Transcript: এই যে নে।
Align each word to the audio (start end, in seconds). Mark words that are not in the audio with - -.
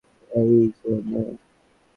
এই 0.31 0.55
যে 0.77 0.91
নে। 1.09 1.21